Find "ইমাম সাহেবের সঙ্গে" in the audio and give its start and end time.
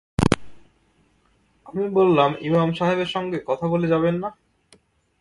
2.41-3.37